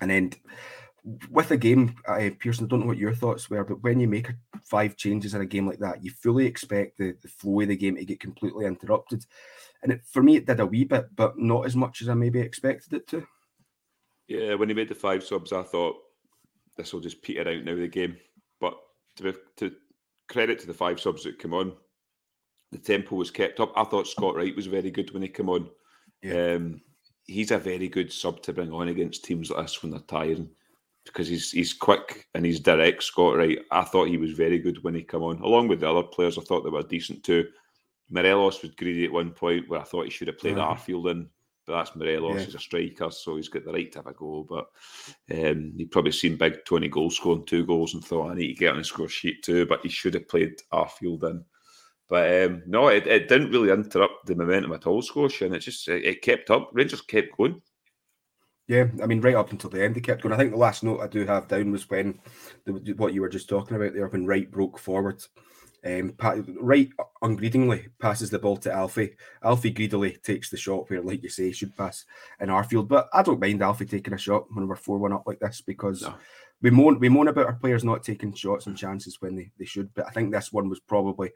[0.00, 0.32] And then
[1.30, 4.08] with a game, uh, Pearson, I don't know what your thoughts were, but when you
[4.08, 4.30] make
[4.64, 7.76] five changes in a game like that, you fully expect the, the flow of the
[7.76, 9.24] game to get completely interrupted.
[9.82, 12.14] And it, for me, it did a wee bit, but not as much as I
[12.14, 13.26] maybe expected it to.
[14.28, 15.96] Yeah, when he made the five subs, I thought
[16.76, 18.16] this will just peter out now the game.
[18.58, 18.74] But
[19.16, 19.72] to be, to
[20.28, 21.74] credit to the five subs that come on,
[22.74, 23.72] the tempo was kept up.
[23.76, 25.70] I thought Scott Wright was very good when he came on.
[26.22, 26.54] Yeah.
[26.54, 26.80] Um,
[27.24, 30.50] he's a very good sub to bring on against teams like this when they're tiring
[31.06, 33.04] because he's he's quick and he's direct.
[33.04, 35.88] Scott Wright, I thought he was very good when he came on, along with the
[35.90, 36.36] other players.
[36.36, 37.46] I thought they were decent too.
[38.10, 40.76] Morelos was greedy at one point where I thought he should have played Mhm.
[40.76, 41.28] Arfield in,
[41.66, 42.38] but that's Morelos.
[42.40, 42.44] Yeah.
[42.44, 44.44] He's a striker, so he's got the right to have a goal.
[44.48, 44.66] But
[45.32, 48.54] um, he'd probably seen big Tony goals scoring two goals and thought I need to
[48.54, 49.64] get on the score sheet too.
[49.66, 51.44] But he should have played Arfield in.
[52.08, 55.60] But um, no, it, it didn't really interrupt the momentum at all, Scotia, and it
[55.60, 56.70] just it, it kept up.
[56.72, 57.62] Rangers kept going.
[58.66, 60.32] Yeah, I mean, right up until the end, they kept going.
[60.32, 62.18] I think the last note I do have down was when
[62.64, 65.22] the, what you were just talking about there, when Wright broke forward.
[65.84, 66.14] Um,
[66.60, 66.88] Wright
[67.22, 69.16] ungreedingly passes the ball to Alfie.
[69.42, 72.06] Alfie greedily takes the shot where, like you say, he should pass
[72.40, 72.88] in Arfield.
[72.88, 75.60] But I don't mind Alfie taking a shot when we're 4 1 up like this
[75.60, 76.14] because No.
[76.62, 79.66] we moan we moan about our players not taking shots and chances when they, they
[79.66, 79.92] should.
[79.92, 81.32] But I think this one was probably,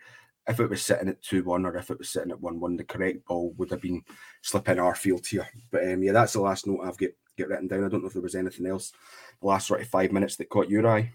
[0.49, 2.77] if it was sitting at 2 1 or if it was sitting at 1 1,
[2.77, 4.03] the correct ball would have been
[4.43, 5.47] slipping Arfield here.
[5.71, 7.85] But um, yeah, that's the last note I've got, get written down.
[7.85, 8.93] I don't know if there was anything else
[9.41, 11.13] the last sort of five minutes that caught your eye.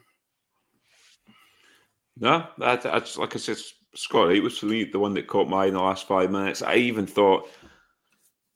[2.18, 3.58] No, that, that's like I said,
[3.96, 6.32] Scott Wright was for me the one that caught my eye in the last five
[6.32, 6.62] minutes.
[6.62, 7.50] I even thought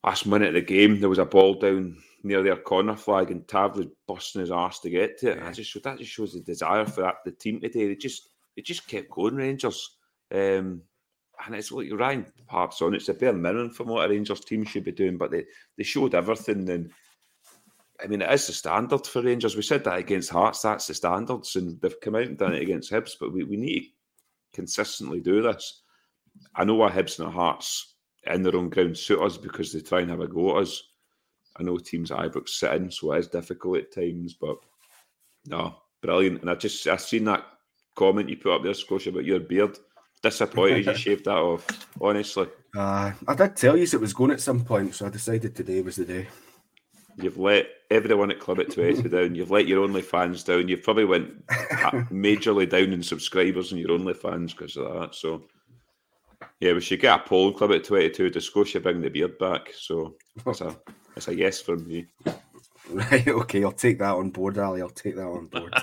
[0.03, 3.47] last minute of the game there was a ball down near their corner flag and
[3.47, 5.43] Tav was busting his arse to get to it.
[5.43, 7.87] I just that just shows the desire for that the team today.
[7.87, 9.96] They just it just kept going, Rangers.
[10.31, 10.81] Um,
[11.45, 12.95] and it's like Ryan harps on.
[12.95, 15.45] It's a bare minimum from what a Rangers team should be doing, but they
[15.77, 16.91] they showed everything and.
[17.99, 19.55] I mean, it is the standard for Rangers.
[19.55, 22.61] We said that against Hearts, that's the standards, and they've come out and done it
[22.61, 23.87] against Hibs, but we, we need to
[24.53, 25.81] consistently do this.
[26.53, 27.95] I know why Hibs and our Hearts
[28.27, 30.83] in their own ground suit us because they try and have a go at us.
[31.59, 34.57] I know teams at Ibrox sit in, so it is difficult at times, but
[35.47, 36.41] no, brilliant.
[36.41, 37.45] And I just I seen that
[37.95, 39.77] comment you put up there, Scotia, about your beard.
[40.21, 41.65] Disappointed you shaved that off,
[42.01, 42.47] honestly.
[42.75, 45.81] Uh, I did tell you it was going at some point, so I decided today
[45.81, 46.27] was the day.
[47.19, 49.33] You've let everyone at Club at 20 down.
[49.33, 50.67] You've let your only fans down.
[50.67, 55.15] You've probably went majorly down in subscribers and your only fans because of that.
[55.15, 55.43] So,
[56.59, 59.39] yeah, we should get a poll in Club at 22 to Scotia bring the beard
[59.39, 59.71] back.
[59.75, 60.77] So, that's a,
[61.15, 62.05] that's a yes from me.
[62.89, 64.81] Right, okay, I'll take that on board, Ali.
[64.81, 65.73] I'll take that on board.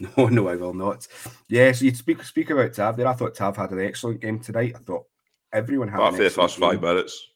[0.16, 1.06] no, no, I will not.
[1.48, 3.06] Yeah, so you speak speak about Tav there.
[3.06, 4.74] I thought Tav had an excellent game tonight.
[4.76, 5.04] I thought
[5.52, 7.28] everyone had an from the first five minutes.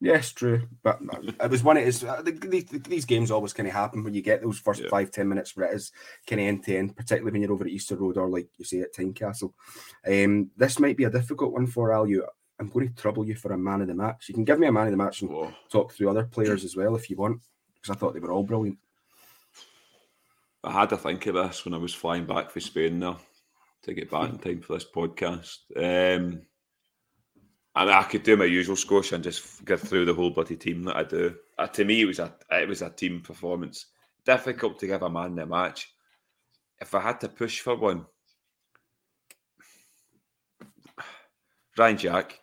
[0.00, 0.62] Yes, true.
[0.82, 0.98] But
[1.40, 2.02] it was one of his.
[2.02, 4.88] Uh, these, these games always kind of happen when you get those first Yeah.
[4.88, 5.92] five ten minutes where it is
[6.26, 8.64] kind of end to end, particularly when you're over at Easter Road or like you
[8.64, 9.52] say at Tynecastle.
[10.06, 12.08] Um, this might be a difficult one for Al.
[12.08, 12.26] You,
[12.58, 14.28] I'm going to trouble you for a man of the match.
[14.28, 15.52] You can give me a man of the match and Whoa.
[15.70, 17.40] talk through other players as well if you want,
[17.82, 18.78] because I thought they were all brilliant.
[20.64, 23.18] I had to think of this when I was flying back for Spain now.
[23.82, 25.58] to get back in time for this podcast.
[25.76, 26.42] Um,
[27.74, 30.84] and I could do my usual Scotia and just get through the whole bloody team
[30.84, 31.34] that I do.
[31.58, 33.86] Uh, to me, it was a it was a team performance.
[34.24, 35.92] Difficult to give a man the match.
[36.80, 38.06] If I had to push for one,
[41.76, 42.38] Ryan Jack.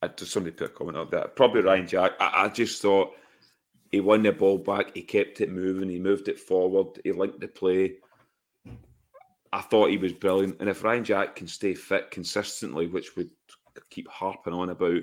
[0.00, 1.28] I just somebody put a comment up there.
[1.28, 2.12] Probably Ryan Jack.
[2.20, 3.12] I, I just thought
[3.90, 4.94] he won the ball back.
[4.94, 5.88] He kept it moving.
[5.88, 7.00] He moved it forward.
[7.04, 7.94] He linked the play.
[9.52, 10.56] I thought he was brilliant.
[10.60, 13.30] And if Ryan Jack can stay fit consistently, which we
[13.90, 15.02] keep harping on about,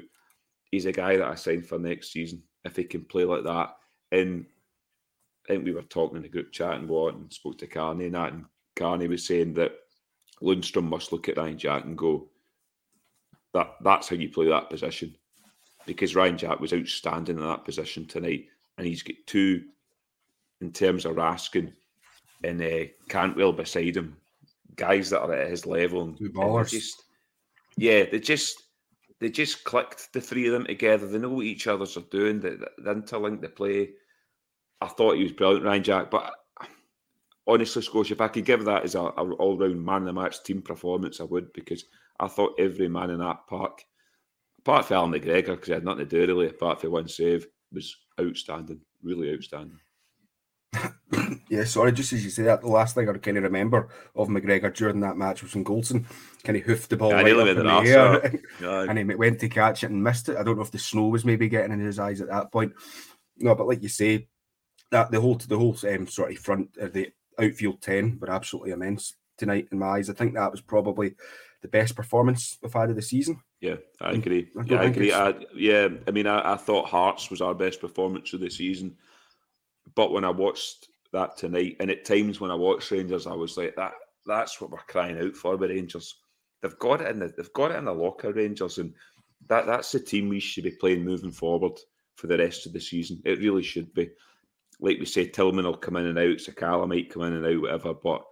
[0.70, 2.44] he's a guy that I signed for next season.
[2.64, 3.76] If he can play like that.
[4.12, 4.46] And
[5.46, 8.06] I think we were talking in the group chat and what and spoke to Carney
[8.06, 8.34] and that.
[8.34, 8.46] And
[8.76, 9.74] Carney was saying that
[10.42, 12.30] Lundstram must look at Ryan Jack and go,
[13.54, 15.16] that that's how you play that position.
[15.86, 18.46] Because Ryan Jack was outstanding in that position tonight.
[18.78, 19.64] And he's got two
[20.62, 21.74] in terms of Raskin
[22.44, 24.18] and uh, Cantwell beside him,
[24.76, 26.04] guys that are at his level.
[26.04, 26.72] And, Two ballers.
[26.72, 27.04] just,
[27.78, 28.64] yeah, they just
[29.20, 31.08] they just clicked the three of them together.
[31.08, 32.40] They know what each other's are doing.
[32.40, 33.92] They, they interlink the play.
[34.82, 36.12] I thought he was brilliant, Ryan Jack.
[36.12, 36.34] But
[37.48, 40.14] honestly, Scotia, if I could give that as a, a all round man of the
[40.14, 41.86] match team performance, I would because
[42.20, 43.84] I thought every man in that park,
[44.60, 47.48] apart from Allan McGregor, because he had nothing to do really, apart from one save,
[47.72, 49.80] was outstanding, really outstanding.
[51.48, 54.30] Yeah, sorry, just as you say that, the last thing I kind of remember of
[54.30, 56.06] McGregor during that match was when Goldson
[56.44, 58.42] kind of hoofed the ball Yeah, right up in the air.
[58.60, 60.38] Yeah, and he went to catch it and missed it.
[60.38, 62.74] I don't know if the snow was maybe getting in his eyes at that point.
[63.38, 64.28] No, but like you say,
[64.92, 68.72] that the whole the whole um, sort of front uh, the outfield ten were absolutely
[68.72, 70.10] immense tonight in my eyes.
[70.10, 71.16] I think that was probably
[71.62, 73.40] the best performance we've had of the season.
[73.66, 74.48] Yeah, I agree.
[74.58, 75.12] I yeah, I agree.
[75.12, 78.96] I, yeah, I mean, I, I thought Hearts was our best performance of the season,
[79.96, 83.58] but when I watched that tonight, and at times when I watched Rangers, I was
[83.58, 83.94] like, that
[84.28, 86.16] that's what we're crying out for with Rangers.
[86.62, 88.94] They've got it in the they've got it in the locker, Rangers, and
[89.48, 91.80] that that's the team we should be playing moving forward
[92.18, 93.20] for the rest of the season.
[93.26, 94.12] It really should be.
[94.80, 97.62] Like we say, Tillman will come in and out, Sakala might come in and out,
[97.62, 97.96] whatever.
[97.96, 98.24] But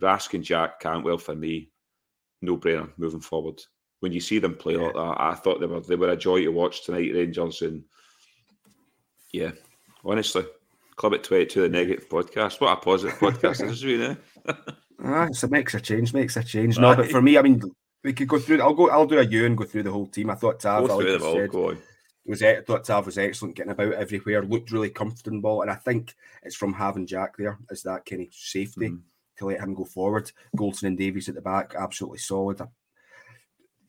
[0.00, 1.70] Raskin Jack Cantwell for me,
[2.40, 3.60] no brainer moving forward.
[4.00, 6.40] When you see them play like that, I thought they were they were a joy
[6.42, 7.84] to watch tonight, Rangers, and
[9.32, 9.52] yeah,
[10.04, 10.44] honestly,
[10.96, 12.60] Club at Twenty Two, the negative podcast.
[12.60, 14.16] What a positive podcast this is, really.
[15.02, 16.78] Ah, it's a makes a change, makes a change.
[16.78, 17.62] No, but for me, I mean,
[18.04, 18.60] we could go through.
[18.60, 18.90] I'll go.
[18.90, 20.28] I'll do a you and go through the whole team.
[20.28, 21.76] I thought Tav, Go like through you them all, said, go
[22.26, 26.14] was I thought Tav was excellent, getting about everywhere, looked really comfortable and I think
[26.42, 29.00] it's from having Jack there as that kind of safety Mhm.
[29.38, 30.30] to let him go forward.
[30.54, 32.60] Goldson and Davies at the back, absolutely solid.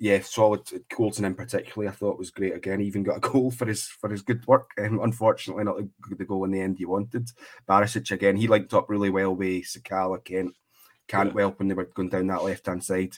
[0.02, 0.66] Yeah, solid.
[0.90, 2.56] Goldson in particular, I thought was great.
[2.56, 4.72] Again, he even got a goal for his for his good work.
[4.80, 5.78] Um, unfortunately, not
[6.10, 7.30] the, goal in the end he wanted.
[7.70, 10.56] Barisic again, he linked up really well with Sakala, Kent,
[11.08, 13.16] Cantwell when they were going down that left hand side.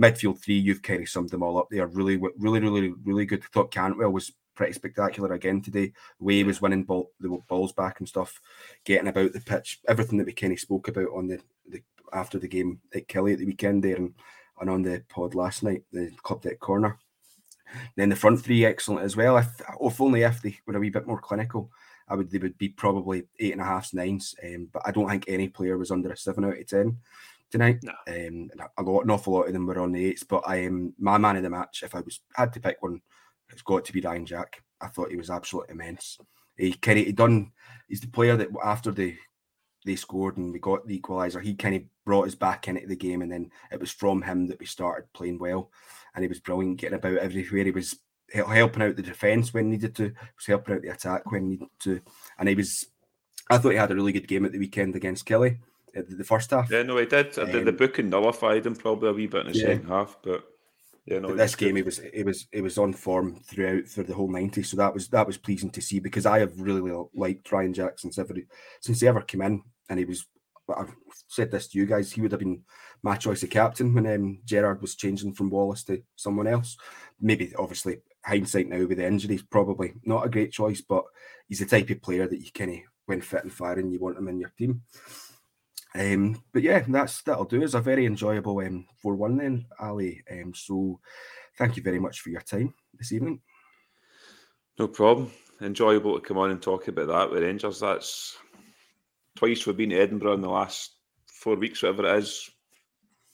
[0.00, 1.86] Midfield three, you've kind of summed them all up there.
[1.86, 3.42] Really, really, really, really good.
[3.42, 5.92] I thought Cantwell was pretty spectacular again today.
[6.18, 8.40] The way he was winning ball, the balls back and stuff,
[8.86, 12.38] getting about the pitch, everything that we kind of spoke about on the, the after
[12.38, 14.14] the game at Killie at the weekend there and,
[14.62, 16.96] and on the pod last night, the club deck corner.
[17.96, 19.36] Then the front three excellent as well.
[19.36, 19.48] If,
[19.80, 21.70] if only if they were a wee bit more clinical,
[22.08, 24.34] I would they would be probably eight and a half nines.
[24.44, 26.98] Um, but I don't think any player was under a seven out of ten
[27.50, 27.78] tonight.
[27.82, 27.92] No.
[28.06, 30.22] Um, and a lot, an awful lot of them were on the eights.
[30.22, 31.82] But I am my man of the match.
[31.82, 33.00] If I was had to pick one,
[33.50, 34.62] it's got to be Ryan Jack.
[34.80, 36.18] I thought he was absolutely immense.
[36.56, 37.50] He of he done.
[37.88, 39.18] He's the player that after they
[39.84, 42.96] they scored and we got the equaliser, he kind of brought us back into the
[42.96, 45.70] game, and then it was from him that we started playing well,
[46.14, 47.64] and he was brilliant, getting about everywhere.
[47.64, 47.96] He was
[48.32, 51.68] helping out the defence when needed to, he was helping out the attack when needed
[51.80, 52.00] to,
[52.38, 52.86] and he was.
[53.50, 55.58] I thought he had a really good game at the weekend against Killie,
[55.94, 56.70] the, the first half.
[56.70, 57.36] Yeah, no, he did.
[57.38, 59.66] Uh, the, the Um, booking nullified him probably a wee bit in the Yeah.
[59.66, 60.44] second half, but
[61.04, 61.28] yeah, no.
[61.28, 64.30] But this game, he was it was it was on form throughout for the whole
[64.30, 64.62] ninety.
[64.62, 68.12] So that was that was pleasing to see because I have really liked Ryan Jackson
[68.12, 68.40] since ever
[68.80, 70.26] since he ever came in, and he was.
[70.74, 70.94] I've
[71.28, 72.12] said this to you guys.
[72.12, 72.62] He would have been
[73.02, 76.76] my choice of captain when um, Gerrard was changing from Wallace to someone else.
[77.20, 81.04] Maybe, obviously, hindsight now with the injuries, probably not a great choice, but
[81.48, 84.16] he's the type of player that you kind of, when fit and firing, you want
[84.16, 84.82] him in your team.
[85.94, 87.62] Um, but yeah, that's that'll do.
[87.62, 90.22] It's a very enjoyable um four one then, Ali.
[90.30, 91.00] Um, so
[91.58, 93.40] thank you very much for your time this evening.
[94.78, 95.30] No problem.
[95.60, 97.80] Enjoyable to come on and talk about that with Rangers.
[97.80, 98.38] That's
[99.36, 100.92] twice we've been to Edinburgh in the last
[101.26, 102.50] four weeks, whatever it is.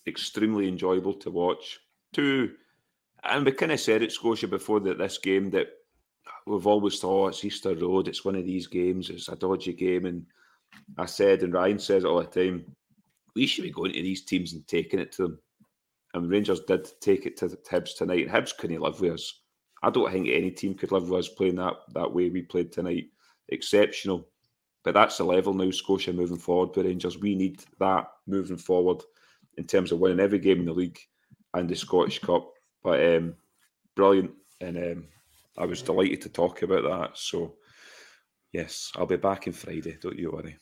[0.07, 1.80] Extremely enjoyable to watch.
[2.12, 2.53] Two,
[3.24, 5.68] and we kind of said it, Scotia, before that this game that
[6.46, 9.72] we've always thought oh, it's Easter Road, it's one of these games, it's a dodgy
[9.72, 10.07] game.
[10.07, 10.24] And
[10.96, 12.64] I said, and Ryan says it all the time,
[13.34, 15.38] we should be going to these teams and taking it to them.
[16.14, 18.26] and Rangers did take it to Hibs tonight.
[18.26, 19.42] And Hibs couldn't live with us.
[19.82, 22.72] I don't think any team could live with us playing that that way we played
[22.72, 23.07] tonight.
[23.49, 24.28] Exceptional.
[24.89, 27.18] But that's the level now, Scotia moving forward with Rangers.
[27.18, 29.03] We need that moving forward
[29.59, 30.99] in terms of winning every game in the league
[31.53, 32.55] and the Scottish Cup.
[32.82, 33.34] But um,
[33.95, 34.30] brilliant.
[34.62, 35.05] And um,
[35.59, 37.18] I was delighted to talk about that.
[37.18, 37.57] So,
[38.55, 39.99] yes, I'll be back on Friday.
[40.01, 40.57] Don't you worry.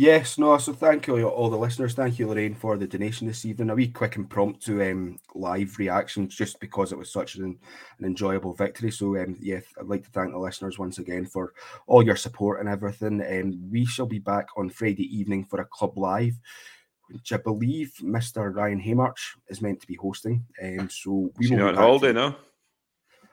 [0.00, 1.92] Yes, no, so thank you all the listeners.
[1.92, 3.68] Thank you, Lorraine, for the donation this evening.
[3.70, 7.58] A wee quick impromptu um, live reactions just because it was such an,
[7.98, 8.92] an enjoyable victory.
[8.92, 11.52] So, um, yeah, I'd like to thank the listeners once again for
[11.88, 13.20] all your support and everything.
[13.22, 16.38] Um, we shall be back on Friday evening for a club live,
[17.10, 18.54] which I believe Mr.
[18.54, 20.46] Ryan Haymarch is meant to be hosting.
[20.62, 22.36] Um, so we will on holiday, no?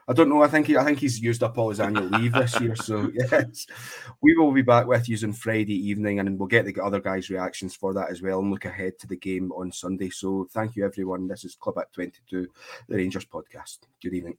[0.08, 0.42] I don't know.
[0.42, 2.76] I think he, I think he's used up all his annual leave this year.
[2.76, 3.66] So yes,
[4.22, 7.28] we will be back with you on Friday evening, and we'll get the other guys'
[7.28, 10.10] reactions for that as well, and look ahead to the game on Sunday.
[10.10, 11.26] So thank you, everyone.
[11.26, 12.46] This is Club at Twenty Two,
[12.88, 13.78] the Rangers podcast.
[14.00, 14.38] Good evening.